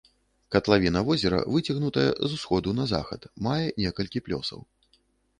[0.53, 4.59] Катлавіна возера, выцягнутая з усходу на захад, мае некалькі плёсаў.